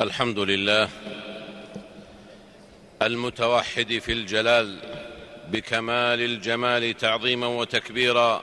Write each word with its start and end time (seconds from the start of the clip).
الحمد 0.00 0.38
لله 0.38 0.88
المتوحد 3.02 3.98
في 3.98 4.12
الجلال 4.12 4.78
بكمال 5.50 6.20
الجمال 6.20 6.96
تعظيما 6.96 7.46
وتكبيرا 7.46 8.42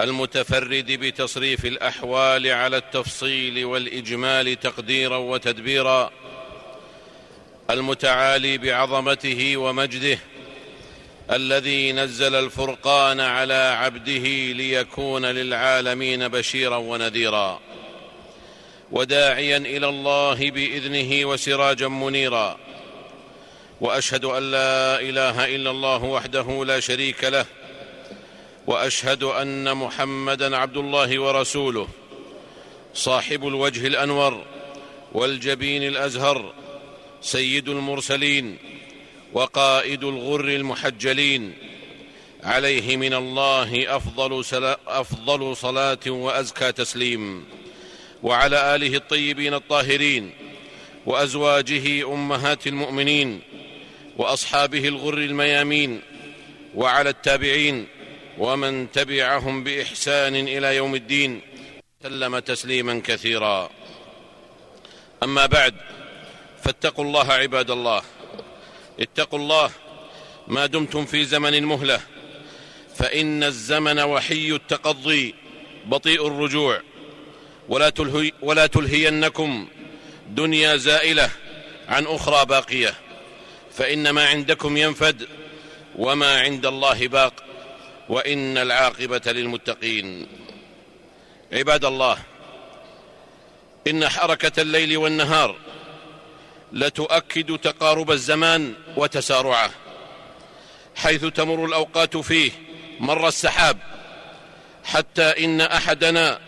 المتفرد 0.00 0.86
بتصريف 0.92 1.64
الأحوال 1.64 2.46
على 2.46 2.76
التفصيل 2.76 3.64
والإجمال 3.64 4.60
تقديرا 4.60 5.16
وتدبيرا 5.16 6.10
المتعالي 7.70 8.58
بعظمته 8.58 9.56
ومجده 9.56 10.18
الذي 11.30 11.92
نزل 11.92 12.34
الفرقان 12.34 13.20
على 13.20 13.76
عبده 13.78 14.52
ليكون 14.52 15.26
للعالمين 15.26 16.28
بشيرا 16.28 16.76
ونذيرا. 16.76 17.60
وداعيا 18.94 19.56
إلى 19.56 19.88
الله 19.88 20.50
بإذنه 20.50 21.24
وسراجا 21.24 21.88
منيرا. 21.88 22.58
وأشهد 23.80 24.24
أن 24.24 24.50
لا 24.50 25.00
إله 25.00 25.54
إلا 25.54 25.70
الله 25.70 26.04
وحده 26.04 26.64
لا 26.64 26.80
شريك 26.80 27.24
له. 27.24 27.46
وأشهد 28.66 29.22
أن 29.22 29.76
محمدا 29.76 30.56
عبد 30.56 30.76
الله 30.76 31.18
ورسوله. 31.18 31.88
صاحب 32.94 33.48
الوجه 33.48 33.86
الأنور 33.86 34.44
والجبين 35.12 35.82
الأزهر 35.82 36.52
سيد 37.22 37.68
المرسلين 37.68 38.56
وقائد 39.32 40.04
الغر 40.04 40.44
المحجلين. 40.44 41.54
عليه 42.42 42.96
من 42.96 43.14
الله 43.14 43.96
أفضل, 43.96 44.44
أفضل 44.86 45.56
صلاة 45.56 46.04
وأزكى 46.06 46.72
تسليم. 46.72 47.44
وعلى 48.24 48.74
آله 48.74 48.96
الطيبين 48.96 49.54
الطاهرين 49.54 50.30
وأزواجه 51.06 52.12
أمهات 52.14 52.66
المؤمنين 52.66 53.40
وأصحابه 54.16 54.88
الغر 54.88 55.18
الميامين 55.18 56.00
وعلى 56.74 57.10
التابعين 57.10 57.86
ومن 58.38 58.92
تبعهم 58.92 59.64
بإحسان 59.64 60.36
إلى 60.36 60.76
يوم 60.76 60.94
الدين 60.94 61.40
سلم 62.02 62.38
تسليما 62.38 63.02
كثيرا. 63.04 63.70
أما 65.22 65.46
بعد 65.46 65.74
فاتقوا 66.62 67.04
الله 67.04 67.32
عباد 67.32 67.70
الله. 67.70 68.02
اتقوا 69.00 69.38
الله 69.38 69.70
ما 70.48 70.66
دمتم 70.66 71.04
في 71.04 71.24
زمن 71.24 71.54
المهله 71.54 72.00
فإن 72.94 73.42
الزمن 73.42 74.00
وحي 74.00 74.52
التقضي 74.52 75.34
بطيء 75.86 76.26
الرجوع. 76.26 76.80
ولا, 77.68 77.90
تلهي 77.90 78.32
ولا 78.42 78.66
تلهينكم 78.66 79.68
دنيا 80.28 80.76
زائلة 80.76 81.30
عن 81.88 82.06
أخرى 82.06 82.46
باقية. 82.46 82.94
فان 83.72 84.10
ما 84.10 84.26
عندكم 84.26 84.76
ينفد 84.76 85.28
وما 85.98 86.40
عند 86.40 86.66
الله 86.66 87.08
باق 87.08 87.34
وإن 88.08 88.58
العاقبة 88.58 89.22
للمتقين. 89.26 90.26
عباد 91.52 91.84
الله 91.84 92.18
إن 93.86 94.08
حركة 94.08 94.62
الليل 94.62 94.96
والنهار 94.96 95.56
لتؤكد 96.72 97.58
تقارب 97.58 98.10
الزمان 98.10 98.74
وتسارعه 98.96 99.70
حيث 100.96 101.24
تمر 101.24 101.64
الأوقات 101.64 102.16
فيه 102.16 102.50
مر 103.00 103.28
السحاب 103.28 103.78
حتى 104.84 105.44
إن 105.44 105.60
أحدنا 105.60 106.40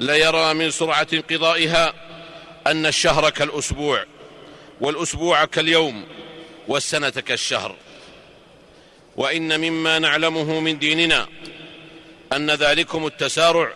ليرى 0.00 0.54
من 0.54 0.70
سرعة 0.70 1.06
انقضائها 1.12 1.94
أن 2.66 2.86
الشهر 2.86 3.30
كالأسبوع 3.30 4.04
والأسبوع 4.80 5.44
كاليوم 5.44 6.04
والسنة 6.68 7.10
كالشهر. 7.10 7.76
وإن 9.16 9.60
مما 9.60 9.98
نعلمه 9.98 10.60
من 10.60 10.78
ديننا 10.78 11.26
أن 12.32 12.50
ذلكم 12.50 13.06
التسارع 13.06 13.72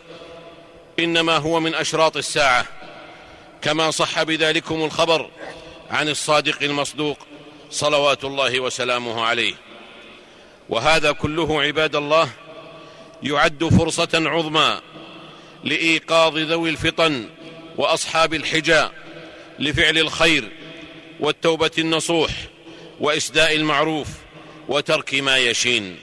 إنما 0.98 1.37
هو 1.37 1.60
من 1.60 1.75
أشراط 1.75 2.16
الساعة 2.16 2.66
كما 3.62 3.91
صح 3.91 4.22
بذلكم 4.22 4.84
الخبر 4.84 5.31
عن 5.91 6.09
الصادق 6.09 6.62
المصدوق 6.62 7.19
صلوات 7.71 8.25
الله 8.25 8.60
وسلامه 8.60 9.25
عليه. 9.25 9.54
وهذا 10.69 11.12
كله 11.12 11.62
عباد 11.62 11.97
الله 11.97 12.28
يعد 13.22 13.65
فرصة 13.65 14.09
عظمى 14.15 14.81
لإيقاظ 15.64 16.38
ذوي 16.38 16.70
الفطن 16.70 17.28
وأصحاب 17.76 18.34
الحجى 18.34 18.88
لفعل 19.58 19.98
الخير 19.98 20.48
والتوبة 21.20 21.70
النصوح 21.78 22.30
وإسداء 23.00 23.54
المعروف 23.54 24.08
وترك 24.69 25.14
ما 25.14 25.38
يشين. 25.38 25.97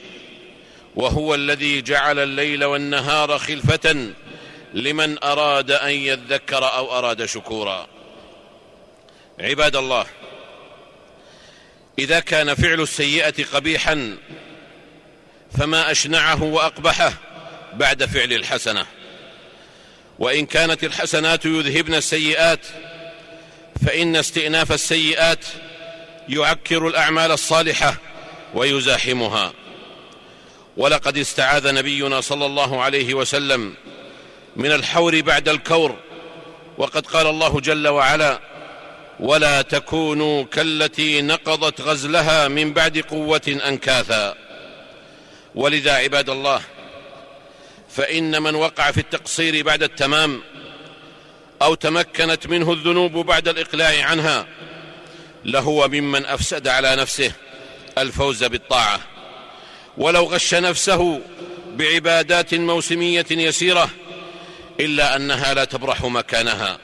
وهو 0.95 1.35
الذي 1.35 1.81
جعل 1.81 2.19
الليل 2.19 2.63
والنهار 2.63 3.37
خلفة 3.37 4.13
لمن 4.73 5.23
أراد 5.23 5.71
أن 5.71 5.91
يذكر 5.91 6.63
أو 6.63 6.97
أراد 6.97 7.25
شكورا. 7.25 7.87
عباد 9.39 9.75
الله 9.75 10.05
إذا 11.99 12.19
كان 12.19 12.55
فعل 12.55 12.81
السيئة 12.81 13.43
قبيحا 13.53 14.17
فما 15.57 15.91
أشنعه 15.91 16.43
وأقبحه 16.43 17.13
بعد 17.73 18.05
فعل 18.05 18.33
الحسنة. 18.33 18.85
وإن 20.21 20.45
كانت 20.45 20.83
الحسنات 20.83 21.45
يذهبن 21.45 21.93
السيئات 21.95 22.59
فإن 23.85 24.15
استئناف 24.15 24.71
السيئات 24.71 25.45
يعكر 26.29 26.87
الأعمال 26.87 27.31
الصالحة 27.31 27.95
ويزاحمها. 28.53 29.53
ولقد 30.77 31.17
استعاذ 31.17 31.73
نبينا 31.73 32.21
صلى 32.21 32.45
الله 32.45 32.81
عليه 32.81 33.13
وسلم 33.13 33.73
من 34.55 34.71
الحور 34.71 35.21
بعد 35.21 35.49
الكور 35.49 35.95
وقد 36.77 37.07
قال 37.07 37.27
الله 37.27 37.59
جل 37.59 37.87
وعلا 37.87 38.39
ولا 39.19 39.61
تكونوا 39.61 40.43
كالتي 40.43 41.21
نقضت 41.21 41.81
غزلها 41.81 42.47
من 42.47 42.73
بعد 42.73 42.97
قوة 42.97 43.61
أنكاثا 43.67 44.35
ولذا 45.55 45.91
عباد 45.91 46.29
الله 46.29 46.61
فإن 47.95 48.41
من 48.41 48.55
وقع 48.55 48.91
في 48.91 48.97
التقصير 48.97 49.63
بعد 49.63 49.83
التمام 49.83 50.41
أو 51.61 51.75
تمكنت 51.75 52.47
منه 52.47 52.73
الذنوب 52.73 53.11
بعد 53.11 53.47
الإقلاع 53.47 54.05
عنها 54.05 54.47
لهو 55.45 55.87
ممن 55.87 56.25
أفسد 56.25 56.67
على 56.67 56.95
نفسه 56.95 57.31
الفوز 57.97 58.43
بالطاعة. 58.43 58.99
ولو 59.97 60.23
غش 60.23 60.53
نفسه 60.53 61.21
بعبادات 61.73 62.53
موسمية 62.53 63.25
يسيرة 63.31 63.89
إلا 64.79 65.15
أنها 65.15 65.53
لا 65.53 65.65
تبرح 65.65 66.03
مكانها. 66.03 66.77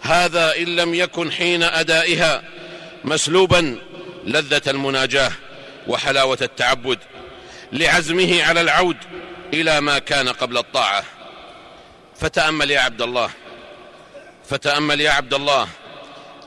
هذا 0.00 0.56
إن 0.56 0.76
لم 0.76 0.94
يكن 0.94 1.32
حين 1.32 1.62
أدائها 1.62 2.42
مسلوبا 3.04 3.78
لذة 4.24 4.62
المناجاة 4.70 5.32
وحلاوة 5.86 6.38
التعبد 6.42 6.98
لعزمه 7.72 8.42
على 8.42 8.60
العود 8.60 8.96
إلى 9.54 9.80
ما 9.80 9.98
كان 9.98 10.28
قبل 10.28 10.58
الطاعة. 10.58 11.04
فتأمل 12.20 12.70
يا 12.70 12.80
عبد 12.80 13.02
الله. 13.02 13.30
فتأمل 14.50 15.00
يا 15.00 15.10
عبد 15.10 15.34
الله. 15.34 15.68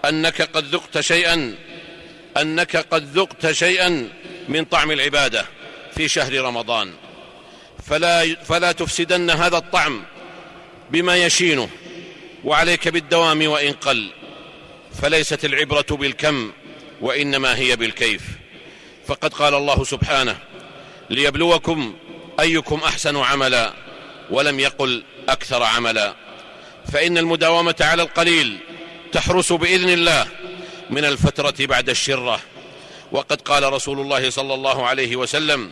أنك 0.05 0.41
قد 0.41 0.65
ذقت 0.65 0.99
شيئا. 0.99 1.55
أنك 2.37 2.77
قد 2.77 3.17
ذقت 3.17 3.51
شيئا 3.51 4.09
من 4.49 4.65
طعم 4.65 4.91
العبادة 4.91 5.45
في 5.95 6.07
شهر 6.07 6.41
رمضان. 6.41 6.93
فلا 7.87 8.35
فلا 8.35 8.71
تفسدن 8.71 9.29
هذا 9.29 9.57
الطعم 9.57 10.03
بما 10.91 11.17
يشينه. 11.17 11.69
وعليك 12.43 12.87
بالدوام 12.87 13.47
وإن 13.47 13.73
قل. 13.73 14.11
فليست 15.01 15.45
العبرة 15.45 15.85
بالكم 15.91 16.51
وإنما 17.01 17.57
هي 17.57 17.75
بالكيف. 17.75 18.21
فقد 19.07 19.33
قال 19.33 19.53
الله 19.53 19.83
سبحانه 19.83 20.37
ليبلوكم 21.09 21.95
أيكم 22.41 22.75
أحسن 22.75 23.17
عملا 23.17 23.73
ولم 24.29 24.59
يقل 24.59 25.03
أكثر 25.29 25.63
عملا 25.63 26.15
فإن 26.91 27.17
المداومة 27.17 27.75
على 27.81 28.03
القليل 28.03 28.57
تحرس 29.11 29.53
بإذن 29.53 29.89
الله 29.89 30.27
من 30.89 31.05
الفترة 31.05 31.65
بعد 31.65 31.89
الشرة. 31.89 32.39
وقد 33.11 33.41
قال 33.41 33.73
رسول 33.73 33.99
الله 33.99 34.29
صلى 34.29 34.53
الله 34.53 34.87
عليه 34.87 35.15
وسلم 35.15 35.71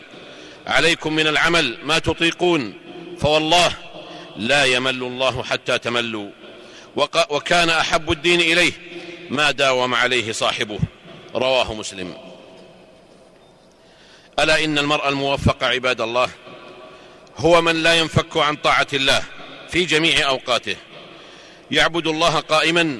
عليكم 0.66 1.12
من 1.12 1.26
العمل 1.26 1.78
ما 1.82 1.98
تطيقون 1.98 2.74
فوالله 3.20 3.72
لا 4.36 4.64
يمل 4.64 5.02
الله 5.02 5.42
حتى 5.42 5.78
تملوا. 5.78 6.30
وكان 7.30 7.70
أحب 7.70 8.10
الدين 8.10 8.40
إليه 8.40 8.72
ما 9.30 9.50
داوم 9.50 9.94
عليه 9.94 10.32
صاحبه. 10.32 10.78
رواه 11.34 11.74
مسلم. 11.74 12.14
ألا 14.38 14.64
إن 14.64 14.78
المرء 14.78 15.08
الموفق 15.08 15.64
عباد 15.64 16.00
الله 16.00 16.30
هو 17.36 17.62
من 17.62 17.82
لا 17.82 17.94
ينفك 17.94 18.36
عن 18.36 18.56
طاعة 18.56 18.86
الله 18.92 19.22
في 19.70 19.84
جميع 19.84 20.28
أوقاته. 20.28 20.76
يعبد 21.70 22.06
الله 22.06 22.40
قائما 22.40 22.98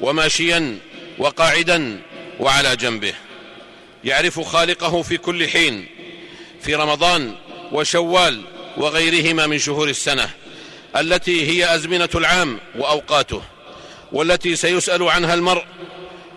وماشيا 0.00 0.78
وقاعدا 1.18 2.00
وعلى 2.40 2.76
جنبه. 2.76 3.14
يعرف 4.04 4.40
خالقه 4.40 5.02
في 5.02 5.16
كل 5.16 5.48
حين 5.48 5.86
في 6.60 6.74
رمضان 6.74 7.34
وشوال 7.72 8.42
وغيرهما 8.76 9.46
من 9.46 9.58
شهور 9.58 9.88
السنة 9.88 10.30
التي 10.96 11.50
هي 11.50 11.74
أزمنة 11.74 12.08
العام 12.14 12.60
وأوقاته 12.78 13.42
والتي 14.12 14.56
سيسأل 14.56 15.02
عنها 15.02 15.34
المرء 15.34 15.64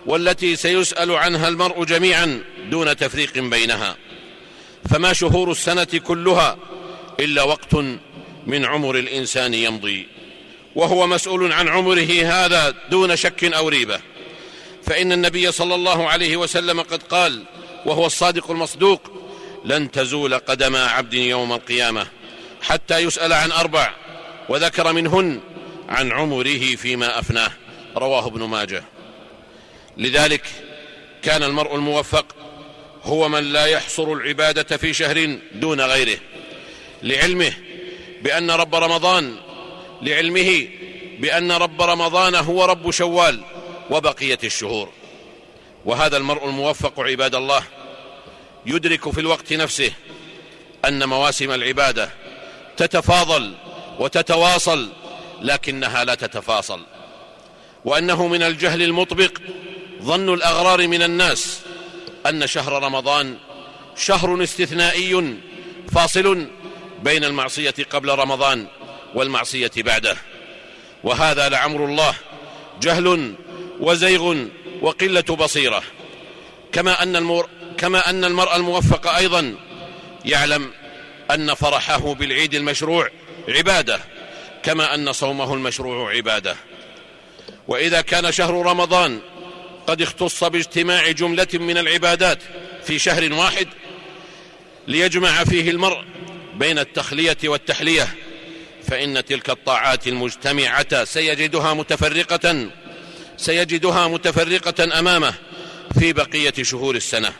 والتي 0.06 0.56
سيسأل 0.56 1.10
عنها 1.10 1.48
المرء 1.48 1.84
جميعا 1.84 2.42
دون 2.70 2.96
تفريق 2.96 3.38
بينها. 3.38 3.96
فما 4.90 5.12
شهور 5.12 5.50
السنة 5.50 5.84
كلها 5.84 6.58
إلا 7.20 7.42
وقت 7.42 7.74
من 8.46 8.64
عمر 8.64 8.96
الإنسان 8.96 9.54
يمضي. 9.54 10.08
وهو 10.74 11.06
مسؤول 11.06 11.52
عن 11.52 11.68
عمره 11.68 12.22
هذا 12.24 12.74
دون 12.90 13.16
شك 13.16 13.44
أو 13.44 13.68
ريبة. 13.68 14.00
فإن 14.86 15.12
النبي 15.12 15.52
صلى 15.52 15.74
الله 15.74 16.08
عليه 16.08 16.36
وسلم 16.36 16.80
قد 16.80 17.02
قال 17.02 17.44
وهو 17.86 18.06
الصادق 18.06 18.50
المصدوق 18.50 19.00
لن 19.64 19.90
تزول 19.90 20.34
قدم 20.34 20.76
عبد 20.76 21.14
يوم 21.14 21.52
القيامة 21.52 22.06
حتى 22.62 22.98
يسأل 22.98 23.32
عن 23.32 23.52
أربع 23.52 23.94
وذكر 24.48 24.92
منهن 24.92 25.40
عن 25.88 26.12
عمره 26.12 26.76
فيما 26.76 27.18
أفناه. 27.18 27.50
رواه 27.96 28.26
ابن 28.26 28.42
ماجه. 28.42 28.84
لذلك 29.96 30.42
كان 31.22 31.42
المرء 31.42 31.74
الموفق 31.74 32.26
هو 33.02 33.28
من 33.28 33.52
لا 33.52 33.66
يحصر 33.66 34.12
العبادة 34.12 34.76
في 34.76 34.92
شهر 34.92 35.38
دون 35.54 35.80
غيره. 35.80 36.18
لعلمه 37.02 37.52
بأن 38.22 38.50
رب 38.50 38.74
رمضان 38.74 39.36
لعلمه 40.02 40.68
بأن 41.18 41.52
رب 41.52 41.82
رمضان 41.82 42.34
هو 42.34 42.64
رب 42.64 42.90
شوال 42.90 43.40
وبقية 43.90 44.38
الشهور. 44.44 44.88
وهذا 45.84 46.16
المرء 46.16 46.44
الموفق 46.44 47.00
عباد 47.00 47.34
الله 47.34 47.62
يدرك 48.66 49.10
في 49.10 49.20
الوقت 49.20 49.52
نفسه 49.52 49.92
أن 50.84 51.08
مواسم 51.08 51.50
العبادة 51.50 52.10
تتفاضل 52.76 53.54
وتتواصل 53.98 54.88
لكنها 55.42 56.04
لا 56.04 56.14
تتفاصل. 56.14 56.80
وأنه 57.84 58.26
من 58.26 58.42
الجهل 58.42 58.82
المطبق 58.82 59.38
ظن 60.02 60.34
الأغرار 60.34 60.88
من 60.88 61.02
الناس 61.02 61.60
أن 62.26 62.46
شهر 62.46 62.82
رمضان 62.82 63.36
شهر 63.96 64.42
استثنائي 64.42 65.36
فاصل 65.94 66.46
بين 67.02 67.24
المعصية 67.24 67.74
قبل 67.90 68.08
رمضان 68.08 68.66
والمعصية 69.14 69.70
بعده. 69.76 70.16
وهذا 71.04 71.48
لعمر 71.48 71.84
الله 71.84 72.14
جهل 72.82 73.34
وزيغ 73.80 74.36
وقلة 74.82 75.20
بصيرة. 75.20 75.82
كما 76.72 77.02
أن 77.02 77.16
المر... 77.16 77.48
كما 77.78 78.10
أن 78.10 78.24
المرء 78.24 78.56
الموفق 78.56 79.14
أيضا 79.14 79.54
يعلم 80.24 80.70
أن 81.30 81.54
فرحه 81.54 82.14
بالعيد 82.14 82.54
المشروع 82.54 83.10
عبادة 83.48 84.00
كما 84.62 84.94
أن 84.94 85.12
صومه 85.12 85.54
المشروع 85.54 86.12
عبادة. 86.12 86.56
وإذا 87.68 88.00
كان 88.00 88.32
شهر 88.32 88.66
رمضان 88.66 89.20
قد 89.86 90.02
اختص 90.02 90.44
باجتماع 90.44 91.10
جملة 91.10 91.48
من 91.54 91.78
العبادات 91.78 92.38
في 92.84 92.98
شهر 92.98 93.32
واحد 93.32 93.68
ليجمع 94.88 95.44
فيه 95.44 95.70
المرء 95.70 96.04
بين 96.54 96.78
التخلية 96.78 97.38
والتحلية 97.44 98.14
فإن 98.88 99.24
تلك 99.24 99.50
الطاعات 99.50 100.08
المجتمعة 100.08 101.04
سيجدها 101.04 101.74
متفرقة 101.74 102.70
سيجدها 103.36 104.08
متفرقة 104.08 104.98
أمامه 104.98 105.34
في 106.00 106.12
بقية 106.12 106.62
شهور 106.62 106.96
السنة. 106.96 107.32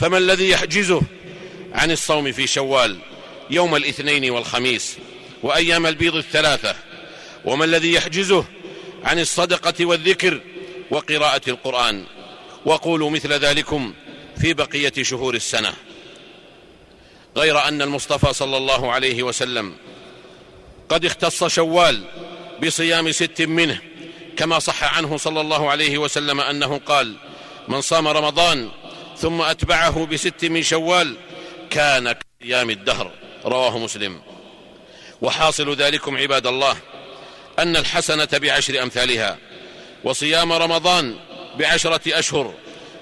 فما 0.00 0.18
الذي 0.18 0.50
يحجزه 0.50 1.02
عن 1.72 1.90
الصوم 1.90 2.32
في 2.32 2.46
شوال 2.46 2.98
يوم 3.50 3.76
الاثنين 3.76 4.30
والخميس 4.30 4.96
وأيام 5.42 5.86
البيض 5.86 6.16
الثلاثة؟ 6.16 6.74
وما 7.44 7.64
الذي 7.64 7.92
يحجزه 7.92 8.44
عن 9.04 9.18
الصدقة 9.18 9.86
والذكر 9.86 10.40
وقراءة 10.90 11.50
القرآن؟ 11.50 12.04
وقولوا 12.64 13.10
مثل 13.10 13.32
ذلكم 13.32 13.94
في 14.40 14.54
بقية 14.54 14.92
شهور 15.02 15.34
السنة. 15.34 15.72
غير 17.36 17.58
أن 17.68 17.82
المصطفى 17.82 18.32
صلى 18.32 18.56
الله 18.56 18.92
عليه 18.92 19.22
وسلم 19.22 19.76
قد 20.88 21.04
اختص 21.04 21.44
شوال 21.44 22.04
بصيام 22.62 23.12
ست 23.12 23.42
منه 23.42 23.80
كما 24.36 24.58
صح 24.58 24.96
عنه 24.96 25.16
صلى 25.16 25.40
الله 25.40 25.70
عليه 25.70 25.98
وسلم 25.98 26.40
أنه 26.40 26.80
قال 26.86 27.16
من 27.68 27.80
صام 27.80 28.08
رمضان 28.08 28.70
ثم 29.16 29.42
أتبعه 29.42 30.06
بست 30.06 30.44
من 30.44 30.62
شوال 30.62 31.16
كان 31.70 32.14
كايام 32.40 32.70
الدهر 32.70 33.10
رواه 33.44 33.78
مسلم. 33.78 34.20
وحاصل 35.22 35.74
ذلكم 35.76 36.16
عباد 36.16 36.46
الله 36.46 36.76
أن 37.58 37.76
الحسنة 37.76 38.28
بعشر 38.32 38.82
أمثالها 38.82 39.38
وصيام 40.04 40.52
رمضان 40.52 41.16
بعشرة 41.58 42.18
أشهر 42.18 42.54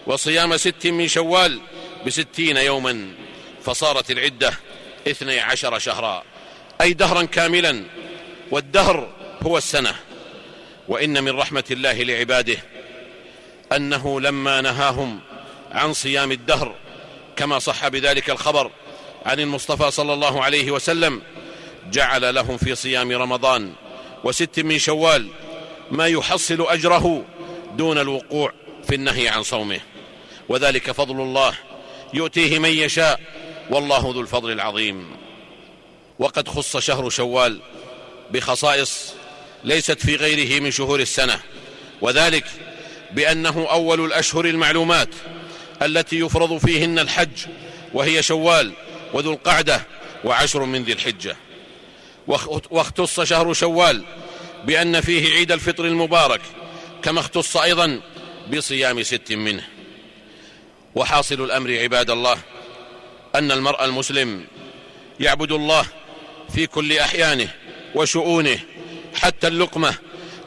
وصيام 0.06 0.56
ست 0.56 0.86
من 0.86 1.08
شوال 1.08 1.60
بستين 2.06 2.56
يوما. 2.56 3.14
فصارت 3.64 4.10
العدة 4.10 4.52
اثني 5.08 5.40
عشر 5.40 5.78
شهرا. 5.78 6.22
أي 6.80 6.92
دهرا 6.92 7.22
كاملا 7.22 7.84
والدهر 8.50 9.08
هو 9.42 9.58
السنة. 9.58 9.94
وإن 10.88 11.24
من 11.24 11.30
رحمة 11.36 11.64
الله 11.70 11.92
لعباده 11.92 12.56
أنه 13.72 14.20
لما 14.20 14.60
نهاهم 14.60 15.20
عن 15.72 15.92
صيام 15.92 16.32
الدهر 16.32 16.74
كما 17.36 17.58
صح 17.58 17.88
بذلك 17.88 18.30
الخبر 18.30 18.70
عن 19.26 19.40
المصطفى 19.40 19.90
صلى 19.90 20.14
الله 20.14 20.44
عليه 20.44 20.70
وسلم 20.70 21.22
جعل 21.90 22.34
لهم 22.34 22.56
في 22.56 22.74
صيام 22.74 23.12
رمضان 23.12 23.72
وست 24.24 24.60
من 24.60 24.78
شوال 24.78 25.28
ما 25.90 26.06
يحصل 26.06 26.66
أجره 26.68 27.24
دون 27.76 27.98
الوقوع 27.98 28.52
في 28.88 28.94
النهي 28.94 29.28
عن 29.28 29.42
صومه. 29.42 29.80
وذلك 30.48 30.90
فضل 30.90 31.20
الله 31.20 31.54
يؤتيه 32.14 32.58
من 32.58 32.70
يشاء 32.70 33.20
والله 33.70 34.12
ذو 34.14 34.20
الفضل 34.20 34.50
العظيم. 34.50 35.06
وقد 36.18 36.48
خص 36.48 36.76
شهر 36.76 37.08
شوال 37.08 37.60
بخصائص 38.30 39.14
ليست 39.64 40.00
في 40.00 40.16
غيره 40.16 40.60
من 40.60 40.70
شهور 40.70 41.00
السنة 41.00 41.40
وذلك 42.00 42.44
بأنه 43.12 43.66
أول 43.70 44.04
الأشهر 44.04 44.44
المعلومات 44.44 45.08
التي 45.82 46.18
يفرض 46.18 46.56
فيهن 46.58 46.98
الحج 46.98 47.46
وهي 47.94 48.22
شوال 48.22 48.72
وذو 49.12 49.32
القعدة 49.32 49.82
وعشر 50.24 50.64
من 50.64 50.84
ذي 50.84 50.92
الحجة. 50.92 51.36
واختص 52.70 53.20
شهر 53.20 53.52
شوال 53.52 54.04
بأن 54.64 55.00
فيه 55.00 55.34
عيد 55.34 55.52
الفطر 55.52 55.84
المبارك 55.84 56.40
كما 57.02 57.20
اختص 57.20 57.56
أيضا 57.56 58.00
بصيام 58.52 59.02
ست 59.02 59.32
منه. 59.32 59.64
وحاصل 60.94 61.44
الأمر 61.44 61.78
عباد 61.78 62.10
الله 62.10 62.38
أن 63.38 63.52
المرء 63.52 63.84
المسلم 63.84 64.44
يعبد 65.20 65.52
الله 65.52 65.86
في 66.54 66.66
كل 66.66 66.98
أحيانه 66.98 67.48
وشؤونه 67.94 68.58
حتى 69.14 69.46
اللقمة 69.46 69.94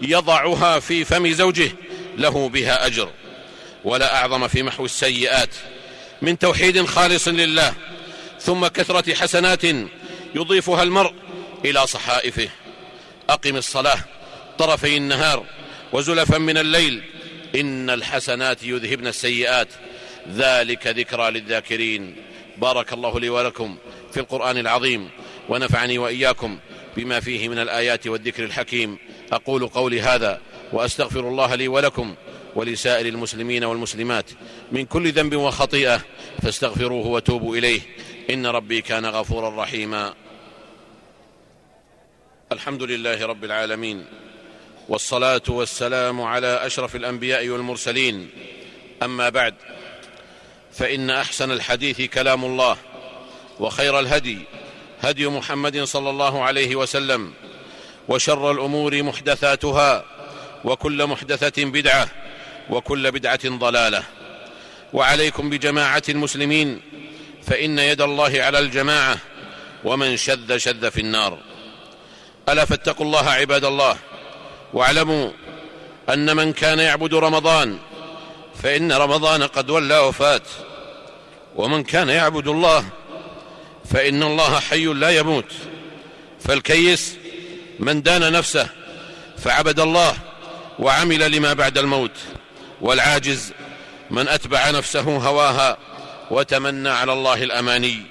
يضعها 0.02 0.80
في 0.80 1.06
فم 1.06 1.32
زوجه 1.34 1.72
له 2.18 2.50
بها 2.50 2.86
أجر. 2.86 3.10
ولا 3.84 4.16
أعظم 4.16 4.48
في 4.48 4.64
محو 4.64 4.86
السيئات. 4.86 5.50
من 6.22 6.40
توحيد 6.40 6.86
خالص 6.86 7.28
لله 7.28 7.74
ثم 8.40 8.68
كثرة 8.68 9.14
حسنات 9.14 9.64
يضيفها 10.36 10.84
المرء 10.84 11.14
إلى 11.66 11.88
صحائفه. 11.88 12.50
أقم 13.30 13.56
الصلاة 13.56 14.00
طرفي 14.58 14.98
النهار 14.98 15.46
وزلفا 15.94 16.38
من 16.38 16.58
الليل. 16.58 17.04
إن 17.56 17.90
الحسنات 17.90 18.64
يذهبن 18.64 19.08
السيئات. 19.08 19.68
ذلك 20.34 20.88
ذكرى 20.88 21.32
للذاكرين. 21.32 22.31
بارك 22.58 22.94
الله 22.94 23.20
لي 23.20 23.30
ولكم 23.30 23.78
في 24.12 24.20
القرآن 24.20 24.58
العظيم 24.58 25.10
ونفعني 25.50 25.98
وإياكم 25.98 26.60
بما 26.98 27.20
فيه 27.20 27.50
من 27.50 27.60
الآيات 27.60 28.08
والذكر 28.08 28.44
الحكيم. 28.44 28.98
أقول 29.32 29.68
قولي 29.68 30.02
هذا 30.02 30.42
وأستغفر 30.74 31.20
الله 31.20 31.56
لي 31.56 31.68
ولكم 31.68 32.16
ولسائر 32.56 33.06
المسلمين 33.06 33.64
والمسلمات 33.64 34.26
من 34.72 34.86
كل 34.86 35.12
ذنب 35.12 35.36
وخطيئة 35.36 36.02
فاستغفروه 36.42 37.08
وتوبوا 37.08 37.56
إليه. 37.56 37.82
إن 38.30 38.46
ربي 38.46 38.82
كان 38.82 39.06
غفورا 39.06 39.64
رحيما. 39.64 40.14
الحمد 42.52 42.84
لله 42.84 43.26
رب 43.26 43.44
العالمين 43.44 44.06
والصلاة 44.90 45.42
والسلام 45.50 46.22
على 46.22 46.66
أشرف 46.66 46.96
الأنبياء 46.96 47.50
والمرسلين. 47.50 48.30
أما 49.04 49.30
بعد 49.30 49.56
فإن 50.74 51.10
أحسن 51.10 51.52
الحديث 51.52 52.02
كلام 52.02 52.46
الله 52.46 52.78
وخير 53.60 54.00
الهدي 54.00 54.38
هدي 55.02 55.28
محمد 55.28 55.84
صلى 55.84 56.10
الله 56.10 56.44
عليه 56.44 56.76
وسلم 56.76 57.34
وشر 58.08 58.52
الأمور 58.52 59.04
محدثاتها 59.04 60.06
وكل 60.66 61.08
محدثة 61.08 61.66
بدعة 61.66 62.08
وكل 62.70 63.12
بدعة 63.12 63.40
ضلالة. 63.46 64.04
وعليكم 64.94 65.50
بجماعة 65.50 66.04
المسلمين 66.10 66.82
فإن 67.44 67.80
يد 67.80 68.02
الله 68.02 68.42
على 68.44 68.60
الجماعة 68.60 69.18
ومن 69.84 70.18
شذ 70.18 70.58
شذ 70.58 70.92
في 70.92 71.02
النار. 71.02 71.38
ألا 72.50 72.66
فاتقوا 72.66 73.06
الله 73.06 73.30
عباد 73.30 73.66
الله 73.66 73.98
واعلموا 74.74 75.32
أن 76.10 76.36
من 76.36 76.54
كان 76.54 76.80
يعبد 76.80 77.14
رمضان 77.14 77.78
فإن 78.64 78.92
رمضان 78.92 79.44
قد 79.44 79.70
ولى 79.70 79.98
وفات 79.98 80.48
ومن 81.56 81.84
كان 81.84 82.10
يعبد 82.10 82.48
الله 82.48 82.86
فإن 83.86 84.24
الله 84.24 84.60
حي 84.60 84.86
لا 84.86 85.10
يموت. 85.10 85.54
فالكيس 86.40 87.16
من 87.80 88.02
دان 88.02 88.32
نفسه 88.32 88.68
فعبد 89.38 89.80
الله 89.80 90.14
وعمل 90.80 91.32
لما 91.32 91.54
بعد 91.54 91.78
الموت 91.78 92.12
والعاجز 92.82 93.54
من 94.12 94.28
أتبع 94.28 94.70
نفسه 94.70 95.02
هواها 95.02 95.78
وتمنى 96.32 96.90
على 96.90 97.14
الله 97.14 97.44
الأماني. 97.44 98.02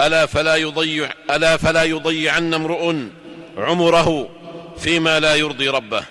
ألا 0.00 0.26
فلا 0.26 0.56
يضيع 0.56 1.12
ألا 1.30 1.56
فلا 1.56 1.82
يضيعن 1.82 2.54
امرؤ 2.54 2.94
عمره 3.56 4.28
فيما 4.78 5.20
لا 5.20 5.34
يرضي 5.34 5.68
ربه 5.68 6.04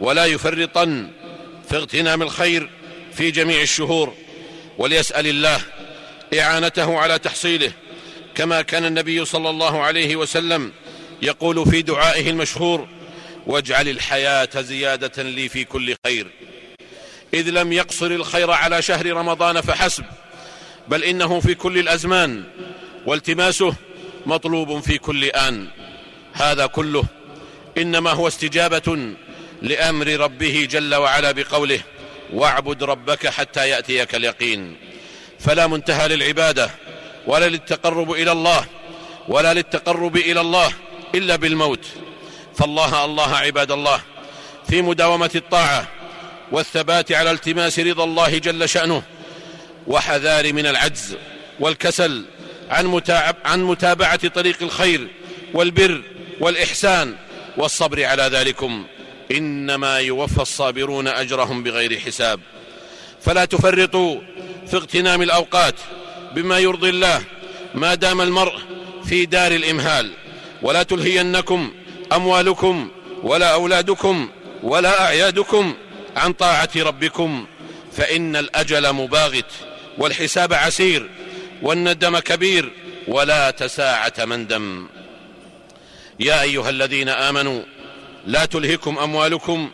ولا 0.00 0.26
يفرطن 0.26 1.10
في 1.68 1.76
اغتنام 1.76 2.22
الخير 2.22 2.70
في 3.12 3.30
جميع 3.30 3.62
الشهور 3.62 4.14
وليسأل 4.78 5.26
الله 5.26 5.60
إعانته 6.40 6.98
على 6.98 7.18
تحصيله 7.18 7.72
كما 8.34 8.62
كان 8.62 8.84
النبي 8.84 9.24
صلى 9.24 9.50
الله 9.50 9.82
عليه 9.82 10.16
وسلم 10.16 10.72
يقول 11.22 11.66
في 11.66 11.82
دعائه 11.82 12.30
المشهور 12.30 12.88
واجعل 13.46 13.88
الحياة 13.88 14.48
زيادة 14.56 15.22
لي 15.22 15.48
في 15.48 15.64
كل 15.64 15.94
خير. 16.06 16.26
إذ 17.34 17.50
لم 17.50 17.72
يقصر 17.72 18.06
الخير 18.06 18.50
على 18.50 18.82
شهر 18.82 19.06
رمضان 19.06 19.60
فحسب 19.60 20.04
بل 20.88 21.04
إنه 21.04 21.40
في 21.40 21.54
كل 21.54 21.78
الأزمان 21.78 22.44
والتماسه 23.06 23.74
مطلوب 24.26 24.80
في 24.80 24.98
كل 24.98 25.24
آن. 25.24 25.68
هذا 26.32 26.66
كله 26.66 27.04
إنما 27.78 28.10
هو 28.10 28.28
استجابة 28.28 29.14
لأمر 29.62 30.06
ربه 30.06 30.68
جل 30.70 30.94
وعلا 30.94 31.32
بقوله 31.32 31.80
واعبد 32.32 32.82
ربك 32.82 33.26
حتى 33.26 33.68
يأتيك 33.68 34.14
اليقين. 34.14 34.76
فلا 35.40 35.66
منتهى 35.66 36.08
للعبادة 36.08 36.70
ولا 37.26 37.48
للتقرب 37.48 38.12
إلى 38.12 38.32
الله 38.32 38.66
ولا 39.28 39.54
للتقرب 39.54 40.16
إلى 40.16 40.40
الله 40.40 40.72
إلا 41.14 41.36
بالموت. 41.36 41.84
فالله 42.58 43.04
الله 43.04 43.36
عباد 43.36 43.70
الله. 43.72 44.00
في 44.68 44.82
مداومة 44.82 45.30
الطاعة 45.34 45.88
والثبات 46.52 47.12
على 47.12 47.30
التماس 47.30 47.78
رضا 47.78 48.04
الله 48.04 48.38
جل 48.38 48.68
شأنه 48.68 49.02
وحذار 49.86 50.52
من 50.52 50.66
العجز 50.66 51.16
والكسل 51.60 52.24
عن, 52.70 53.02
عن 53.44 53.62
متابعة 53.62 54.28
طريق 54.28 54.62
الخير 54.62 55.08
والبر 55.54 56.02
والإحسان 56.40 57.16
والصبر 57.56 58.04
على 58.04 58.22
ذلكم. 58.22 58.86
إنما 59.30 59.98
يوفى 59.98 60.42
الصابرون 60.42 61.08
أجرهم 61.08 61.62
بغير 61.62 62.00
حساب. 62.00 62.40
فلا 63.22 63.44
تفرطوا 63.44 64.20
في 64.66 64.76
اغتنام 64.76 65.22
الأوقات 65.22 65.74
بما 66.34 66.58
يرضي 66.58 66.88
الله 66.90 67.22
ما 67.74 67.94
دام 67.94 68.20
المرء 68.20 68.58
في 69.04 69.26
دار 69.26 69.52
الإمهال. 69.52 70.10
ولا 70.62 70.82
تلهينكم 70.82 71.72
أموالكم 72.12 72.90
ولا 73.22 73.52
أولادكم 73.52 74.28
ولا 74.62 75.04
أعيادكم 75.04 75.74
عن 76.16 76.32
طاعة 76.32 76.70
ربكم. 76.76 77.46
فإن 77.92 78.36
الأجل 78.36 78.92
مباغت 78.92 79.50
والحساب 79.98 80.52
عسير 80.52 81.10
والندم 81.62 82.18
كبير 82.18 82.72
ولا 83.08 83.50
تساعة 83.50 84.12
مندم 84.18 84.86
يا 86.20 86.42
أيها 86.42 86.70
الذين 86.70 87.08
آمنوا 87.08 87.62
لا 88.26 88.44
تلهكم 88.44 88.98
أموالكم 88.98 89.70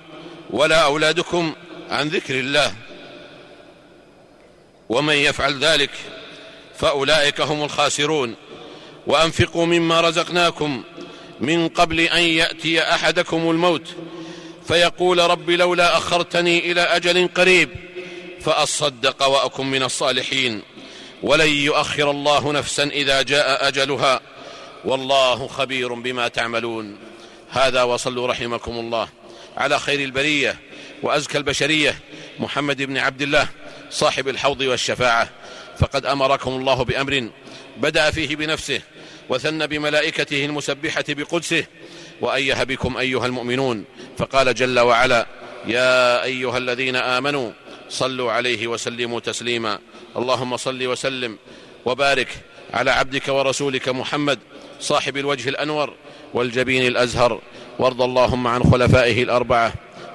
ولا 0.51 0.85
أولادكم 0.85 1.55
عن 1.91 2.09
ذكر 2.09 2.41
الله. 2.41 2.75
ومن 4.89 5.15
يفعل 5.15 5.59
ذلك 5.59 5.91
فأولئك 6.79 7.41
هم 7.41 7.65
الخاسرون. 7.65 8.35
وأنفقوا 9.07 9.67
مما 9.67 10.01
رزقناكم 10.01 10.83
من 11.41 11.69
قبل 11.69 12.01
أن 12.01 12.23
يأتي 12.23 12.83
أحدكم 12.83 13.51
الموت. 13.51 13.89
فيقول 14.69 15.19
رب 15.19 15.51
لولا 15.51 15.97
أخرتني 15.97 16.73
إلى 16.73 16.81
أجل 16.81 17.29
قريب 17.29 17.71
فأصدق 18.41 19.27
وأكن 19.27 19.67
من 19.67 19.83
الصالحين. 19.83 20.63
ولن 21.23 21.49
يؤخر 21.49 22.11
الله 22.11 22.53
نفسا 22.53 22.83
إذا 22.83 23.23
جاء 23.23 23.69
أجلها. 23.69 24.21
والله 24.85 25.49
خبير 25.49 25.95
بما 25.95 26.29
تعملون. 26.29 27.12
هذا 27.53 27.83
وصلوا 27.83 28.27
رحمكم 28.27 28.73
الله. 28.73 29.09
على 29.57 29.79
خير 29.79 30.01
البرية 30.01 30.59
وأزكى 31.03 31.39
البشرية 31.39 31.99
محمد 32.39 32.83
بن 32.83 32.99
عبد 32.99 33.23
الله 33.23 33.49
صاحب 33.91 34.29
الحوض 34.29 34.61
والشفاعة. 34.61 35.29
فقد 35.79 36.07
أمركم 36.07 36.51
الله 36.51 36.85
بأمر 36.85 37.31
بدأ 37.77 38.11
فيه 38.11 38.37
بنفسه 38.37 38.81
وثنى 39.29 39.67
بملائكته 39.67 40.45
المسبحة 40.45 41.05
بقدسه. 41.09 41.65
وايه 42.21 42.63
بكم 42.63 42.97
أيها 42.97 43.27
المؤمنون 43.27 43.85
فقال 44.19 44.55
جل 44.55 44.81
وعلا 44.81 45.27
يا 45.67 46.23
أيها 46.25 46.59
الذين 46.59 46.97
آمنوا 46.97 47.51
صلوا 47.89 48.33
عليه 48.33 48.67
وسلموا 48.67 49.21
تسليما. 49.21 49.79
اللهم 50.17 50.57
صل 50.57 50.87
وسلم 50.87 51.39
وبارك 51.85 52.29
على 52.73 52.91
عبدك 52.91 53.29
ورسولك 53.29 53.89
محمد 53.89 54.39
صاحب 54.81 55.17
الوجه 55.17 55.49
الأنور 55.49 55.95
والجبين 56.35 56.87
الأزهر 56.87 57.41
وارض 57.79 58.03
اللهم 58.03 58.47
عن 58.47 58.63
خلفائه 58.63 59.23
الأربعة 59.23 59.73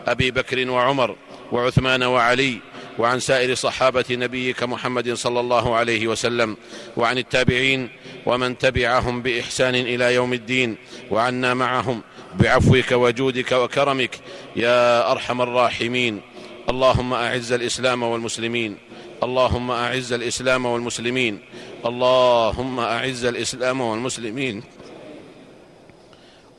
أبي 0.07 0.31
بكر 0.31 0.69
وعمر 0.69 1.15
وعثمان 1.51 2.03
وعلي 2.03 2.59
وعن 2.99 3.19
سائر 3.19 3.55
صحابة 3.55 4.05
نبيك 4.11 4.63
محمد 4.63 5.13
صلى 5.13 5.39
الله 5.39 5.75
عليه 5.75 6.07
وسلم 6.07 6.57
وعن 6.97 7.17
التابعين 7.17 7.89
ومن 8.25 8.57
تبعهم 8.57 9.21
بإحسان 9.21 9.75
إلى 9.75 10.13
يوم 10.13 10.33
الدين 10.33 10.75
وعنا 11.11 11.53
معهم 11.53 12.01
بعفوك 12.39 12.91
وجودك 12.91 13.51
وكرمك 13.51 14.19
يا 14.55 15.11
أرحم 15.11 15.41
الراحمين. 15.41 16.21
اللهم 16.69 17.13
أعز 17.13 17.51
الإسلام 17.51 18.03
والمسلمين 18.03 18.77
اللهم 19.23 19.71
أعز 19.71 20.13
الإسلام 20.13 20.65
والمسلمين 20.65 21.39
اللهم 21.85 22.79
أعز 22.79 23.25
الإسلام 23.25 23.81
والمسلمين. 23.81 24.63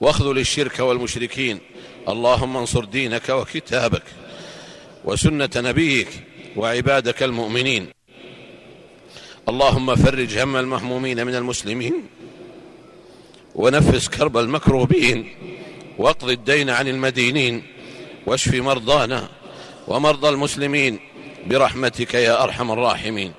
واخذل 0.00 0.38
الشرك 0.38 0.78
والمشركين. 0.80 1.58
اللهم 2.08 2.56
انصر 2.56 2.84
دينك 2.84 3.28
وكتابك 3.28 4.02
وسنة 5.04 5.50
نبيك 5.56 6.08
وعبادك 6.56 7.22
المؤمنين. 7.22 7.88
اللهم 9.48 9.96
فرج 9.96 10.38
هم 10.38 10.56
المهمومين 10.56 11.26
من 11.26 11.34
المسلمين 11.34 11.94
ونفس 13.54 14.08
كرب 14.08 14.36
المكروبين 14.36 15.28
واقض 15.98 16.30
الدين 16.30 16.70
عن 16.70 16.88
المدينين 16.88 17.62
واشف 18.26 18.54
مرضانا 18.54 19.28
ومرضى 19.88 20.28
المسلمين 20.28 20.98
برحمتك 21.46 22.14
يا 22.14 22.44
أرحم 22.44 22.70
الراحمين. 22.70 23.32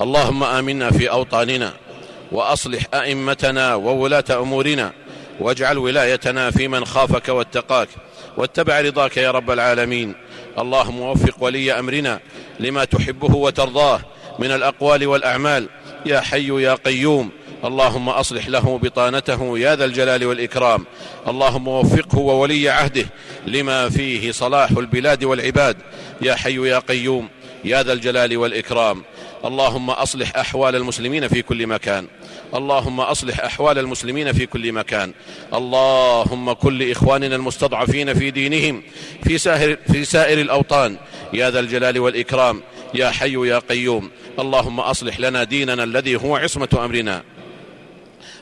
اللهم 0.00 0.44
آمنا 0.44 0.90
في 0.90 1.10
أوطاننا 1.10 1.76
وأصلح 2.32 2.82
أئمتنا 2.94 3.74
وولاة 3.74 4.24
أمورنا 4.30 4.92
واجعل 5.40 5.78
ولايتنا 5.78 6.50
في 6.50 6.68
من 6.68 6.84
خافك 6.84 7.28
واتقاك 7.28 7.88
واتبع 8.36 8.80
رضاك 8.80 9.16
يا 9.16 9.30
رب 9.30 9.50
العالمين. 9.50 10.14
اللهم 10.58 11.00
وفق 11.00 11.34
ولي 11.40 11.78
أمرنا 11.78 12.20
لما 12.60 12.84
تحبه 12.84 13.36
وترضاه 13.36 14.00
من 14.38 14.50
الأقوال 14.50 15.06
والأعمال. 15.06 15.68
يا 16.06 16.20
حي 16.20 16.62
يا 16.62 16.74
قيوم. 16.74 17.30
اللهم 17.64 18.08
أصلح 18.08 18.48
له 18.48 18.78
بطانته 18.82 19.58
يا 19.58 19.76
ذا 19.76 19.84
الجلال 19.84 20.24
والإكرام. 20.24 20.86
اللهم 21.28 21.68
وفقه 21.68 22.18
وولي 22.18 22.68
عهده 22.68 23.06
لما 23.46 23.88
فيه 23.88 24.32
صلاح 24.32 24.70
البلاد 24.70 25.24
والعباد. 25.24 25.76
يا 26.22 26.34
حي 26.34 26.68
يا 26.68 26.78
قيوم. 26.78 27.28
يا 27.64 27.82
ذا 27.82 27.92
الجلال 27.92 28.36
والإكرام. 28.36 29.04
اللهم 29.44 29.90
أصلح 29.90 30.36
أحوال 30.36 30.76
المسلمين 30.76 31.28
في 31.28 31.42
كل 31.42 31.66
مكان. 31.66 32.06
اللهم 32.54 33.00
أصلح 33.00 33.40
أحوال 33.40 33.78
المسلمين 33.78 34.32
في 34.32 34.46
كل 34.46 34.72
مكان. 34.72 35.12
اللهم 35.54 36.52
كن 36.52 36.78
لاخواننا 36.78 37.36
المستضعفين 37.36 38.14
في 38.14 38.30
دينهم 38.30 38.82
في 39.24 39.38
سائر 39.38 39.78
في 39.92 40.04
سائر 40.04 40.40
الأوطان. 40.40 40.96
يا 41.32 41.50
ذا 41.50 41.60
الجلال 41.60 41.98
والإكرام. 41.98 42.62
يا 42.94 43.10
حي 43.10 43.48
يا 43.48 43.58
قيوم. 43.58 44.10
اللهم 44.38 44.80
أصلح 44.80 45.20
لنا 45.20 45.44
ديننا 45.44 45.84
الذي 45.84 46.16
هو 46.16 46.36
عصمة 46.36 46.68
أمرنا. 46.74 47.22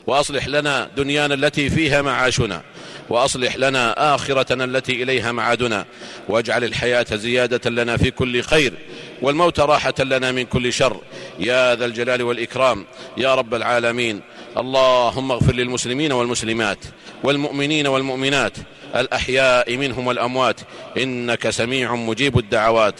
وأصلح 0.07 0.47
لنا 0.47 0.89
دنيانا 0.97 1.33
التي 1.33 1.69
فيها 1.69 2.01
معاشنا. 2.01 2.61
وأصلح 3.09 3.57
لنا 3.57 4.15
آخرتنا 4.15 4.63
التي 4.63 5.03
إليها 5.03 5.31
معادنا 5.31 5.85
واجعل 6.29 6.63
الحياة 6.63 7.05
زيادة 7.13 7.69
لنا 7.69 7.97
في 7.97 8.11
كل 8.11 8.41
خير 8.41 8.73
والموت 9.21 9.59
راحة 9.59 9.93
لنا 9.99 10.31
من 10.31 10.43
كل 10.43 10.73
شر. 10.73 11.01
يا 11.39 11.75
ذا 11.75 11.85
الجلال 11.85 12.21
والإكرام 12.21 12.85
يا 13.17 13.35
رب 13.35 13.53
العالمين 13.53 14.21
اللهم 14.57 15.31
اغفر 15.31 15.53
للمسلمين 15.53 16.11
والمسلمات 16.11 16.77
والمؤمنين 17.23 17.87
والمؤمنات 17.87 18.53
الأحياء 18.95 19.77
منهم 19.77 20.07
والأموات 20.07 20.59
إنك 20.97 21.49
سميع 21.49 21.95
مجيب 21.95 22.37
الدعوات. 22.37 22.95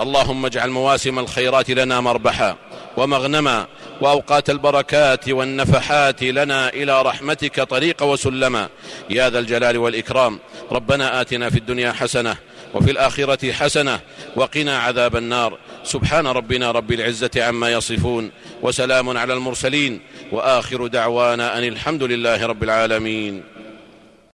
اللهم 0.00 0.46
اجعل 0.46 0.70
مواسم 0.70 1.18
الخيرات 1.18 1.70
لنا 1.70 2.00
مربحا 2.00 2.56
ومغنما 2.96 3.66
وأوقات 4.00 4.50
البركات 4.50 5.28
والنفحات 5.28 6.22
لنا 6.22 6.68
إلى 6.68 7.02
رحمتك 7.02 7.60
طريق 7.60 8.02
وسلما. 8.02 8.68
يا 9.10 9.30
ذا 9.30 9.38
الجلال 9.38 9.78
والإكرام 9.78 10.38
ربنا 10.72 11.20
آتنا 11.20 11.50
في 11.50 11.58
الدنيا 11.58 11.92
حسنة 11.92 12.36
وفي 12.74 12.90
الآخرة 12.90 13.52
حسنة 13.52 14.00
وقنا 14.36 14.78
عذاب 14.78 15.16
النار. 15.16 15.58
سبحان 15.84 16.26
ربنا 16.26 16.70
رب 16.70 16.92
العزة 16.92 17.30
عما 17.36 17.72
يصفون 17.72 18.30
وسلام 18.62 19.18
على 19.18 19.34
المرسلين 19.34 20.00
وآخر 20.32 20.86
دعوانا 20.86 21.58
أن 21.58 21.64
الحمد 21.64 22.02
لله 22.02 22.46
رب 22.46 22.62
العالمين. 22.62 23.42